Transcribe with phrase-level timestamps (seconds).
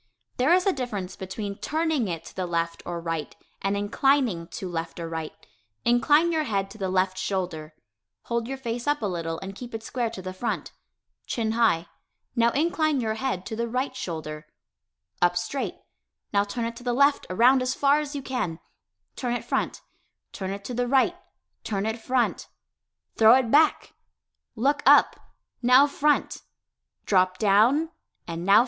[0.37, 4.67] There is a difference between turning it to the left or right and inclining to
[4.67, 5.35] left or right.
[5.85, 7.75] Incline your head to the left shoulder
[8.23, 10.71] hold your face up a little and keep it square to the front
[11.27, 11.85] chin high
[12.35, 14.47] now incline your head to the right shoulder
[15.21, 15.75] up straight
[16.33, 18.57] now turn it to the left (around as far as you can)
[19.15, 19.81] turn it front
[20.31, 21.15] turn it to the "right"
[21.63, 22.47] turn it "front"
[23.17, 23.93] throw it "back"
[24.55, 25.19] look up,
[25.61, 26.41] now "front"
[27.05, 27.91] drop "down"
[28.27, 28.59] and now "front."